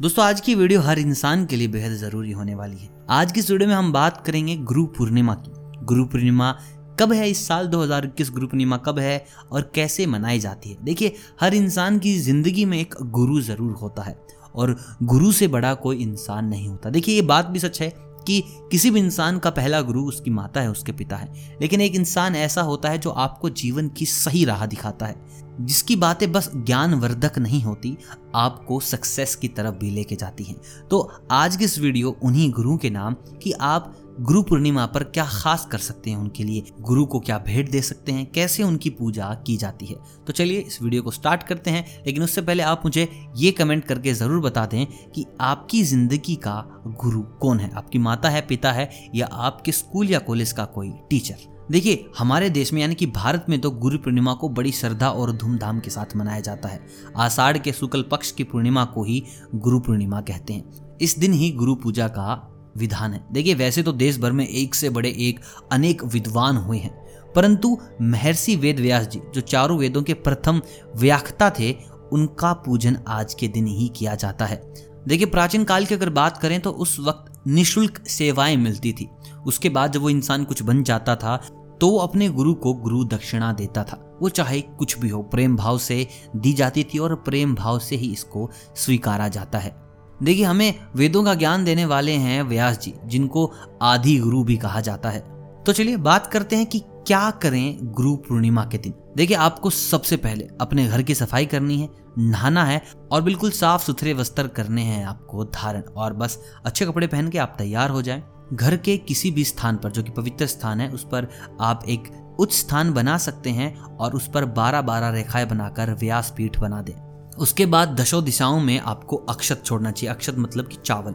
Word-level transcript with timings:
दोस्तों, 0.00 0.24
आज 0.24 0.40
की 0.40 0.54
वीडियो 0.54 0.80
हर 0.80 0.98
इंसान 0.98 1.44
के 1.46 1.56
लिए 1.56 1.68
बेहद 1.68 1.92
ज़रूरी 1.92 2.30
होने 2.32 2.54
वाली 2.54 2.76
है। 2.76 2.88
आज 3.10 3.32
की 3.32 3.40
वीडियो 3.40 3.68
में 3.68 3.74
हम 3.74 3.92
बात 3.92 4.26
करेंगे 4.26 4.56
गुरु 4.56 4.86
पूर्णिमा 4.86 5.34
की। 5.34 5.52
गुरु 5.84 6.04
पूर्णिमा 6.04 6.58
कब 7.00 7.12
है? 7.12 7.30
इस 7.30 7.48
साल 7.48 7.66
2021 7.66 8.30
गुरु 8.30 8.46
पूर्णिमा 8.46 8.76
कब 8.76 8.98
है 8.98 9.26
और 9.52 9.72
कैसे 9.74 10.06
मनाई 10.06 10.38
जाती 10.38 10.70
है? 10.70 10.76
देखिए, 10.84 11.14
हर 11.40 11.54
इंसान 11.54 11.98
की 11.98 12.18
ज़िंदगी 12.18 12.64
में 12.64 12.78
एक 12.78 12.94
गुरु 13.02 13.40
ज़रूर 13.40 13.72
होता 13.72 14.02
है 14.02 14.18
और 14.54 14.76
गुरु 15.02 15.32
से 15.32 15.48
बड़ा 15.48 15.74
कोई 15.74 15.96
इंसान 15.96 16.44
नहीं 16.44 16.68
होता। 16.68 16.90
देखिए, 16.90 17.14
ये 17.14 17.22
बात 17.22 17.46
भी 17.46 17.58
सच 17.58 17.82
है 17.82 18.03
कि 18.26 18.44
किसी 18.70 18.90
भी 18.90 19.00
इंसान 19.00 19.38
का 19.38 19.50
पहला 19.50 19.80
गुरु 19.80 20.04
उसकी 20.04 20.30
माता 20.30 20.60
है, 20.60 20.70
उसके 20.70 20.92
पिता 20.92 21.16
है। 21.16 21.56
लेकिन 21.60 21.80
एक 21.80 21.94
इंसान 21.94 22.36
ऐसा 22.36 22.62
होता 22.62 22.88
है 22.88 22.98
जो 22.98 23.10
आपको 23.10 23.50
जीवन 23.50 23.88
की 23.88 24.06
सही 24.06 24.44
राह 24.44 24.66
दिखाता 24.66 25.06
है, 25.06 25.44
जिसकी 25.60 25.96
बातें 25.96 26.32
बस 26.32 26.50
ज्ञानवर्धक 26.56 27.38
नहीं 27.38 27.62
होती, 27.62 27.98
आपको 28.34 28.80
सक्सेस 28.80 29.34
की 29.34 29.48
तरफ़ 29.48 29.74
भी 29.74 29.90
लेके 29.90 30.16
जाती 30.16 30.44
हैं। 30.44 30.56
तो 30.90 31.12
आज 31.30 31.56
की 31.56 31.64
इस 31.64 31.78
वीडियो 31.78 32.16
उन्हीं 32.22 32.52
गुरु 32.52 32.76
के 32.76 32.90
नाम 32.90 33.14
कि 33.14 33.52
आप 33.52 33.96
गुरु 34.20 34.42
पूर्णिमा 34.42 34.86
पर 34.86 35.04
क्या 35.04 35.24
खास 35.24 35.66
कर 35.66 35.78
सकते 35.78 36.10
हैं 36.10 36.16
उनके 36.16 36.44
लिए? 36.44 36.64
गुरु 36.80 37.06
को 37.06 37.20
क्या 37.20 37.38
भेंट 37.38 37.70
दे 37.70 37.82
सकते 37.82 38.12
हैं? 38.12 38.32
कैसे 38.32 38.62
उनकी 38.62 38.90
पूजा 38.90 39.34
की 39.46 39.56
जाती 39.56 39.86
है? 39.86 39.96
तो 40.26 40.32
चलिए 40.32 40.58
इस 40.58 40.82
वीडियो 40.82 41.02
को 41.02 41.10
स्टार्ट 41.10 41.42
करते 41.42 41.70
हैं, 41.70 42.02
लेकिन 42.06 42.22
उससे 42.22 42.42
पहले 42.42 42.62
आप 42.62 42.82
मुझे 42.84 43.08
ये 43.36 43.50
कमेंट 43.50 43.84
करके 43.84 44.14
ज़रूर 44.14 44.40
बता 44.40 44.66
दें 44.66 44.86
कि 44.86 45.26
आपकी 45.40 45.82
ज़िंदगी 45.82 46.36
का 46.36 46.82
गुरु 46.86 47.22
कौन 47.22 47.60
है? 47.60 47.70
आपकी 47.70 47.98
माता 47.98 48.28
है, 48.28 48.40
पिता 48.40 48.72
है, 48.72 49.10
या 49.14 49.26
आपके 49.26 49.72
स्कूल 49.72 50.10
या 50.10 50.18
कॉलेज 50.18 50.52
का 50.52 50.64
कोई 50.64 50.92
टीचर? 51.10 51.36
देखिए, 51.70 52.10
हमारे 52.18 52.50
देश 52.50 52.72
में 52.72 52.80
यानी 52.80 52.94
कि 52.94 53.06
भारत 53.06 53.46
में 53.48 53.60
तो 53.60 53.70
गुरु 53.70 53.98
पूर्णिमा 53.98 54.34
को 54.34 54.48
बड़ी 54.48 54.72
श्रद्धा 54.72 55.10
और 55.10 55.32
धूमधाम 55.32 55.80
के 55.80 55.90
साथ 55.90 56.16
मनाया 56.16 56.40
जाता 56.40 56.68
है। 56.68 56.86
आषाढ़ 57.16 57.58
के 57.58 57.72
शुक्ल 57.72 58.02
पक्ष 58.02 58.32
की 58.32 58.44
पूर्णिमा 58.44 58.84
को 58.84 59.04
ही 59.04 59.22
गुरु 59.54 59.80
पूर्णिमा 59.80 60.20
कहते 60.20 60.52
हैं। 60.52 60.98
इस 61.00 61.18
दिन 61.18 61.32
ही 61.32 61.50
गुरु 61.50 61.74
पूजा 61.74 62.08
का 62.08 62.53
विधान 62.76 63.12
है। 63.14 63.24
देखिए, 63.32 63.54
वैसे 63.54 63.82
तो 63.82 63.92
देश 63.92 64.18
भर 64.18 64.32
में 64.32 64.46
एक 64.48 64.74
से 64.74 64.90
बड़े 64.90 65.08
एक 65.08 65.40
अनेक 65.72 66.04
विद्वान 66.04 66.56
हुए 66.56 66.78
हैं। 66.78 67.04
परंतु 67.36 67.78
महर्षि 68.02 68.56
वेद 68.56 68.80
व्यास 68.80 69.06
जी, 69.06 69.20
जो 69.34 69.40
चारों 69.40 69.78
वेदों 69.78 70.02
के 70.02 70.14
प्रथम 70.14 70.60
व्याख्ता 70.96 71.50
थे, 71.50 71.76
उनका 72.12 72.52
पूजन 72.52 72.98
आज 73.08 73.34
के 73.34 73.48
दिन 73.48 73.66
ही 73.66 73.88
किया 73.88 74.14
जाता 74.14 74.46
है। 74.46 74.74
देखिए, 75.08 75.26
प्राचीन 75.26 75.64
काल 75.64 75.86
की 75.86 75.94
अगर 75.94 76.10
बात 76.10 76.38
करें 76.38 76.60
तो 76.60 76.70
उस 76.70 76.96
वक्त 77.00 77.42
निशुल्क 77.46 78.06
सेवाएँ 78.08 78.56
मिलती 78.56 78.92
थी। 78.92 79.08
उसके 79.46 79.68
बाद 79.68 79.92
जब 79.92 80.00
वो 80.00 80.10
इंसान 80.10 80.44
कुछ 80.44 80.62
बन 80.62 80.82
जाता 80.82 81.16
था 81.16 81.36
तो 81.80 81.88
वो 81.88 81.98
अपने 81.98 82.28
गुरु 82.28 82.54
को 82.54 82.72
गुरु 82.72 83.04
दक्षिणा 83.04 83.52
देता 83.52 83.82
था। 83.84 84.18
वो 84.22 84.28
चाहे 84.28 84.60
कुछ 84.60 84.98
भी 84.98 85.08
हो, 85.08 85.22
प्रेम 85.22 85.56
भाव 85.56 85.78
से 85.78 86.06
दी 86.36 86.52
जाती 86.52 86.84
थी 86.84 86.98
और 86.98 87.14
प्रेम 87.14 87.54
भाव 87.54 87.78
से 87.78 87.96
ही 87.96 88.12
इसको 88.12 88.50
स्वीकारा 88.76 89.28
जाता 89.28 89.58
है। 89.58 89.76
देखिए, 90.22 90.44
हमें 90.44 90.74
वेदों 90.96 91.24
का 91.24 91.34
ज्ञान 91.34 91.64
देने 91.64 91.84
वाले 91.84 92.12
हैं 92.12 92.42
व्यास 92.42 92.78
जी, 92.78 92.94
जिनको 93.06 93.52
आदि 93.82 94.18
गुरु 94.18 94.44
भी 94.44 94.56
कहा 94.56 94.80
जाता 94.80 95.10
है। 95.10 95.20
तो 95.64 95.72
चलिए, 95.72 95.96
बात 95.96 96.26
करते 96.26 96.56
हैं 96.56 96.66
कि 96.66 96.78
क्या 97.06 97.30
करें 97.30 97.78
गुरु 97.82 98.16
पूर्णिमा 98.16 98.64
के 98.64 98.78
दिन। 98.78 98.94
देखिए, 99.16 99.36
आपको 99.36 99.70
सबसे 99.70 100.16
पहले 100.16 100.48
अपने 100.60 100.88
घर 100.88 101.02
की 101.02 101.14
सफ़ाई 101.14 101.46
करनी 101.46 101.80
है, 101.80 101.88
नहाना 102.18 102.64
है 102.64 102.82
और 103.12 103.22
बिल्कुल 103.22 103.50
साफ़ 103.50 103.84
सुथरे 103.84 104.12
वस्त्र 104.12 104.46
करने 104.48 104.82
हैं 104.82 105.06
आपको 105.06 105.44
धारण। 105.44 105.82
और 105.96 106.12
बस 106.12 106.38
अच्छे 106.66 106.86
कपड़े 106.86 107.06
पहन 107.06 107.28
के 107.28 107.38
आप 107.38 107.54
तैयार 107.58 107.90
हो 107.90 108.02
जाएँ। 108.02 108.22
घर 108.52 108.76
के 108.76 108.96
किसी 108.96 109.30
भी 109.30 109.44
स्थान 109.44 109.76
पर, 109.76 109.90
जो 109.90 110.02
कि 110.02 110.10
पवित्र 110.10 110.46
स्थान 110.46 110.80
है, 110.80 110.90
उस 110.90 111.04
पर 111.04 111.28
आप 111.60 111.84
एक 111.88 112.34
उच्च 112.38 112.54
स्थान 112.54 112.92
बना 112.92 113.18
सकते 113.18 113.50
हैं 113.50 113.82
और 113.82 114.14
उस 114.14 114.30
पर 114.34 114.44
बारह 114.44 114.80
बारह 114.80 115.08
रेखाएँ 115.08 115.46
बनाकर 115.46 115.94
व्यास 115.94 116.34
पीठ 116.36 116.58
बना 116.58 116.82
दें। 116.82 117.13
उसके 117.38 117.66
बाद 117.66 118.00
दशो 118.00 118.20
दिशाओं 118.22 118.60
में 118.60 118.80
आपको 118.80 119.16
अक्षत 119.16 119.62
छोड़ना 119.64 119.90
चाहिए। 119.90 120.14
अक्षत 120.14 120.34
मतलब 120.38 120.68
कि 120.68 120.76
चावल। 120.84 121.14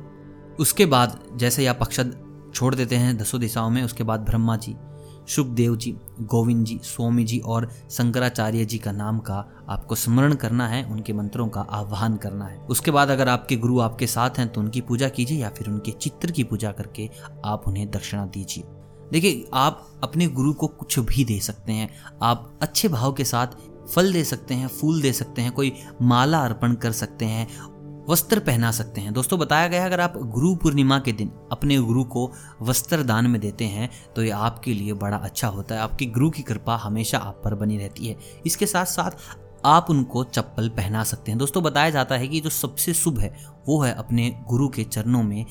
उसके 0.59 0.85
बाद, 0.85 1.23
जैसे 1.35 1.61
ही 1.61 1.67
आप 1.67 1.79
अक्षत 1.81 2.23
छोड़ 2.55 2.75
देते 2.75 2.95
हैं 2.95 3.17
दसों 3.17 3.41
दिशाओं 3.41 3.69
में, 3.69 3.83
उसके 3.83 4.03
बाद 4.03 4.19
ब्रह्मा 4.19 4.55
जी 4.55 4.75
सुखदेव 5.27 5.75
जी, 5.75 5.97
गोविंद 6.21 6.65
जी, 6.65 6.79
स्वामी 6.83 7.23
जी 7.23 7.39
और 7.39 7.69
शंकराचार्य 7.91 8.65
जी 8.65 8.77
का 8.77 8.91
नाम 8.91 9.19
का 9.19 9.65
आपको 9.69 9.95
स्मरण 9.95 10.33
करना 10.33 10.67
है, 10.67 10.83
उनके 10.85 11.13
मंत्रों 11.13 11.47
का 11.47 11.61
आह्वान 11.61 12.15
करना 12.15 12.45
है। 12.45 12.57
उसके 12.57 12.91
बाद 12.91 13.09
अगर 13.09 13.29
आपके 13.29 13.55
गुरु 13.55 13.79
आपके 13.79 14.07
साथ 14.07 14.29
हैं 14.29 14.49
तो 14.49 14.61
उनकी 14.61 14.81
पूजा 14.81 15.09
कीजिए 15.09 15.41
या 15.41 15.49
फिर 15.49 15.67
उनके 15.67 15.91
चित्र 15.91 16.31
की 16.31 16.43
पूजा 16.43 16.71
करके 16.71 17.09
आप 17.45 17.67
उन्हें 17.67 17.91
दक्षिणा 17.91 18.25
दीजिए। 18.25 18.63
देखिए, 19.11 19.45
आप 19.53 19.87
अपने 20.03 20.27
गुरु 20.27 20.53
को 20.53 20.67
कुछ 20.67 20.99
भी 20.99 21.25
दे 21.25 21.39
सकते 21.39 21.71
हैं। 21.71 21.89
आप 22.21 22.59
अच्छे 22.61 22.87
भाव 22.87 23.13
के 23.13 23.23
साथ 23.23 23.47
फल 23.95 24.13
दे 24.13 24.23
सकते 24.23 24.53
हैं, 24.53 24.67
फूल 24.67 25.01
दे 25.01 25.13
सकते 25.13 25.41
हैं, 25.41 25.51
कोई 25.51 25.73
माला 26.01 26.39
अर्पण 26.39 26.73
कर 26.73 26.91
सकते 26.91 27.25
हैं, 27.25 27.47
वस्त्र 28.09 28.39
पहना 28.39 28.71
सकते 28.71 29.01
हैं। 29.01 29.13
दोस्तों, 29.13 29.39
बताया 29.39 29.67
गया 29.67 29.85
अगर 29.85 29.99
आप 29.99 30.13
गुरु 30.17 30.55
पूर्णिमा 30.55 30.99
के 30.99 31.11
दिन 31.11 31.31
अपने 31.51 31.77
गुरु 31.77 32.03
को 32.03 32.31
वस्त्र 32.61 33.03
दान 33.03 33.27
में 33.27 33.39
देते 33.41 33.65
हैं 33.65 33.89
तो 34.15 34.23
ये 34.23 34.29
आपके 34.29 34.73
लिए 34.73 34.93
बड़ा 34.93 35.17
अच्छा 35.17 35.47
होता 35.47 35.75
है। 35.75 35.81
आपकी 35.81 36.05
गुरु 36.05 36.29
की 36.29 36.43
कृपा 36.43 36.75
हमेशा 36.75 37.17
आप 37.17 37.41
पर 37.45 37.55
बनी 37.55 37.77
रहती 37.77 38.07
है। 38.07 38.15
इसके 38.45 38.65
साथ 38.65 38.85
साथ 38.85 39.37
आप 39.65 39.87
उनको 39.89 40.23
चप्पल 40.23 40.69
पहना 40.69 41.03
सकते 41.03 41.31
हैं। 41.31 41.37
दोस्तों, 41.39 41.63
बताया 41.63 41.89
जाता 41.89 42.15
है 42.15 42.27
कि 42.27 42.39
जो 42.39 42.49
सबसे 42.49 42.93
शुभ 42.93 43.19
है, 43.19 43.33
वो 43.67 43.81
है 43.81 43.93
अपने 43.93 44.29
गुरु 44.49 44.67
के 44.69 44.83
चरणों 44.83 45.23
में 45.23 45.45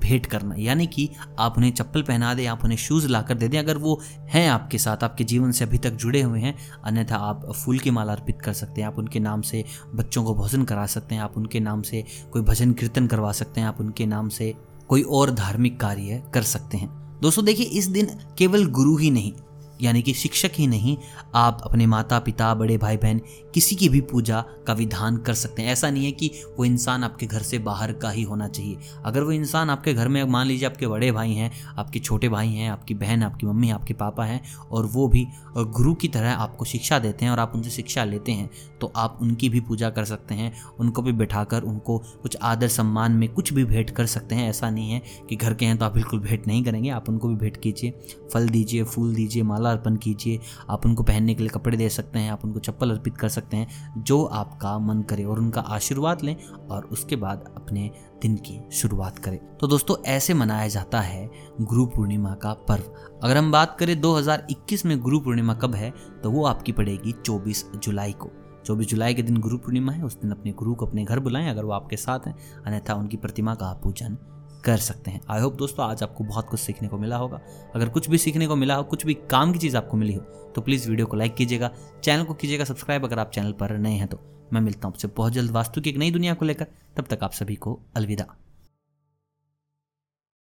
भेंट 0.00 0.26
करना। 0.26 0.54
यानी 0.58 0.86
कि 0.86 1.08
आप 1.38 1.54
उन्हें 1.56 1.72
चप्पल 1.72 2.02
पहना 2.02 2.34
दें, 2.34 2.46
आप 2.46 2.64
उन्हें 2.64 2.78
शूज़ 2.78 3.08
लाकर 3.08 3.34
दे 3.34 3.48
दें, 3.48 3.58
अगर 3.58 3.78
वो 3.78 4.00
हैं 4.28 4.48
आपके 4.50 4.78
साथ, 4.78 5.04
आपके 5.04 5.24
जीवन 5.24 5.52
से 5.52 5.64
अभी 5.64 5.78
तक 5.78 5.90
जुड़े 5.90 6.22
हुए 6.22 6.40
हैं, 6.40 6.54
अन्यथा 6.84 7.16
आप 7.16 7.52
फूल 7.52 7.78
की 7.78 7.90
माला 7.90 8.12
अर्पित 8.12 8.42
कर 8.42 8.52
सकते 8.52 8.80
हैं, 8.80 8.88
आप 8.88 8.98
उनके 8.98 9.20
नाम 9.20 9.42
से 9.42 9.64
बच्चों 9.94 10.24
को 10.24 10.34
भोजन 10.34 10.64
करा 10.64 10.86
सकते 10.86 11.14
हैं, 11.14 11.22
आप 11.22 11.36
उनके 11.36 11.60
नाम 11.60 11.82
से 11.82 12.04
कोई 12.32 12.42
भजन 12.42 12.72
कीर्तन 12.72 13.06
करवा 13.06 13.32
सकते 13.32 13.60
हैं, 13.60 13.68
आप 13.68 13.80
उनके 13.80 14.06
नाम 14.06 14.28
से 14.28 14.54
कोई 14.88 15.02
और 15.02 15.30
धार्मिक 15.30 15.80
कार्य 15.80 16.22
कर 16.34 16.42
सकते 16.42 16.76
हैं। 16.76 16.88
दोस्तों, 17.20 17.44
देखिए, 17.44 17.66
इस 17.66 17.86
दिन 17.86 18.06
केवल 18.38 18.66
गुरु 18.66 18.96
ही 18.96 19.10
नहीं 19.10 19.32
यानी 19.80 20.02
कि 20.02 20.14
शिक्षक 20.14 20.50
ही 20.54 20.66
नहीं, 20.66 20.96
आप 21.34 21.60
अपने 21.64 21.86
माता 21.86 22.18
पिता 22.18 22.54
बड़े 22.54 22.76
भाई 22.78 22.96
बहन 22.96 23.20
किसी 23.54 23.76
की 23.76 23.88
भी 23.88 24.00
पूजा 24.02 24.44
का 24.66 24.72
विधान 24.72 25.16
कर 25.16 25.34
सकते 25.34 25.62
हैं। 25.62 25.72
ऐसा 25.72 25.90
नहीं 25.90 26.04
है 26.04 26.12
कि 26.12 26.30
वो 26.58 26.64
इंसान 26.64 27.04
आपके 27.04 27.26
घर 27.26 27.42
से 27.42 27.58
बाहर 27.60 27.92
का 27.92 28.10
ही 28.10 28.22
होना 28.22 28.48
चाहिए। 28.48 28.78
अगर 29.04 29.22
वो 29.22 29.32
इंसान 29.32 29.70
आपके 29.70 29.94
घर 29.94 30.08
में, 30.08 30.22
मान 30.24 30.46
लीजिए 30.46 30.68
आपके 30.68 30.86
बड़े 30.86 31.10
भाई 31.12 31.32
हैं, 31.32 31.50
आपके 31.78 31.98
छोटे 31.98 32.28
भाई 32.28 32.48
हैं, 32.48 32.70
आपकी 32.70 32.94
बहन, 32.94 33.22
आपकी 33.22 33.46
मम्मी, 33.46 33.70
आपके 33.70 33.94
पापा 33.94 34.24
हैं, 34.24 34.40
और 34.62 34.86
वो 34.86 35.08
भी 35.08 35.26
गुरु 35.56 35.94
की 35.94 36.08
तरह 36.08 36.32
आपको 36.32 36.64
शिक्षा 36.64 36.98
देते 36.98 37.24
हैं 37.24 37.32
और 37.32 37.38
आप 37.38 37.52
उनसे 37.54 37.70
शिक्षा 37.70 38.04
लेते 38.04 38.32
हैं 38.32 38.50
तो 38.80 38.92
आप 38.96 39.18
उनकी 39.22 39.48
भी 39.48 39.60
पूजा 39.60 39.88
कर 39.90 40.04
सकते 40.04 40.34
हैं, 40.34 40.52
उनको 40.80 41.02
भी 41.02 41.12
बैठाकर 41.12 41.62
उनको 41.62 41.98
कुछ 42.22 42.36
आदर 42.42 42.68
सम्मान 42.68 43.12
में 43.12 43.28
कुछ 43.28 43.52
भी 43.52 43.64
भेंट 43.64 43.90
कर 43.90 44.06
सकते 44.06 44.34
हैं। 44.34 44.48
ऐसा 44.50 44.70
नहीं 44.70 44.90
है 44.90 45.02
कि 45.28 45.36
घर 45.36 45.54
के 45.54 45.66
हैं 45.66 45.76
तो 45.78 45.84
आप 45.84 45.94
बिल्कुल 45.94 46.20
भेंट 46.20 46.46
नहीं 46.46 46.62
करेंगे, 46.64 46.90
आप 46.90 47.08
उनको 47.08 47.28
भी 47.28 47.34
भेंट 47.36 47.56
कीजिए, 47.56 47.90
फल 48.34 48.48
दीजिए, 48.48 48.84
फूल 48.84 49.14
दीजिए, 49.14 49.42
माला 49.42 49.69
अर्पण 49.70 49.96
कीजिए। 49.96 50.40
आप 50.70 50.86
उनको 50.86 51.02
पहनने 51.02 51.34
के 51.34 51.42
लिए 51.42 51.50
कपड़े 51.50 51.76
दे 51.76 51.88
सकते 51.88 52.18
हैं, 52.18 52.30
आप 52.32 52.44
उनको 52.44 52.60
चप्पल 52.60 52.90
अर्पित 52.90 53.16
कर 53.16 53.28
सकते 53.28 53.56
हैं, 53.56 53.94
जो 53.98 54.22
आपका 54.24 54.78
मन 54.78 55.02
करे 55.02 55.24
और 55.24 55.38
उनका 55.38 55.60
आशीर्वाद 55.60 56.22
लें 56.22 56.36
और 56.70 56.84
उसके 56.84 57.16
बाद 57.16 57.52
अपने 57.56 57.90
दिन 58.22 58.36
की 58.36 58.58
शुरुआत 58.72 59.18
करें। 59.18 59.38
तो 59.56 59.66
दोस्तों, 59.66 59.96
ऐसे 60.06 60.34
मनाया 60.34 60.68
जाता 60.68 61.00
है 61.00 61.30
गुरु 61.60 61.86
पूर्णिमा 61.86 62.34
का 62.34 62.52
पर्व। 62.68 62.92
अगर 63.22 63.36
हम 63.36 63.50
बात 63.52 63.76
करें 63.78 64.00
2021 64.00 64.84
में 64.86 64.98
गुरु 65.00 65.20
पूर्णिमा 65.20 65.54
कब 65.54 65.74
है 65.74 65.92
तो 66.22 66.30
वो 66.30 66.44
आपकी 66.46 66.72
पड़ेगी 66.72 67.14
24 67.24 67.64
जुलाई 67.76 68.12
को। 68.12 68.30
24 68.66 68.86
जुलाई 68.86 69.14
के 69.14 69.22
दिन 69.22 69.36
गुरु 69.36 69.58
पूर्णिमा 69.58 69.92
है, 69.92 70.02
उस 70.02 70.20
दिन 70.20 70.30
अपने 70.30 70.52
गुरु 70.52 70.74
को 70.74 70.86
अपने 70.86 71.04
घर 71.04 71.20
बुलाएँ, 71.20 71.48
अगर 71.50 71.64
वो 71.64 71.72
आपके 71.72 71.96
साथ 71.96 72.26
हैं, 72.26 72.34
अन्यथा 72.66 72.94
उनकी 72.94 73.16
प्रतिमा 73.16 73.54
का 73.54 73.72
पूजन 73.74 74.16
कर 74.64 74.76
सकते 74.78 75.10
हैं। 75.10 75.20
आई 75.30 75.40
होप 75.40 75.54
दोस्तों 75.54 75.86
आज 75.86 76.02
आपको 76.02 76.24
बहुत 76.24 76.48
कुछ 76.48 76.60
सीखने 76.60 76.88
को 76.88 76.98
मिला 76.98 77.16
होगा। 77.16 77.40
अगर 77.74 77.88
कुछ 77.88 78.08
भी 78.10 78.18
सीखने 78.18 78.46
को 78.46 78.56
मिला 78.56 78.74
हो, 78.74 78.82
कुछ 78.82 79.06
भी 79.06 79.14
काम 79.30 79.52
की 79.52 79.58
चीज़ 79.58 79.76
आपको 79.76 79.96
मिली 79.96 80.14
हो 80.14 80.20
तो 80.54 80.60
प्लीज़ 80.60 80.88
वीडियो 80.90 81.06
को 81.06 81.16
लाइक 81.16 81.34
कीजिएगा। 81.34 81.70
चैनल 82.04 82.24
को 82.24 82.34
कीजिएगा 82.34 82.64
सब्सक्राइब 82.64 83.04
अगर 83.04 83.18
आप 83.18 83.30
चैनल 83.30 83.52
पर 83.52 83.76
नए 83.78 83.94
हैं 83.94 84.08
तो। 84.08 84.20
मैं 84.52 84.60
मिलता 84.60 84.88
हूँ 84.88 84.94
आपसे 84.94 85.08
बहुत 85.08 85.32
जल्द 85.32 85.50
वास्तु 85.50 85.80
की 85.80 85.90
एक 85.90 85.96
नई 85.96 86.10
दुनिया 86.10 86.34
को 86.34 86.44
लेकर। 86.44 86.66
तब 86.96 87.04
तक 87.10 87.18
आप 87.22 87.32
सभी 87.32 87.56
को 87.56 87.78
अलविदा। 87.96 88.26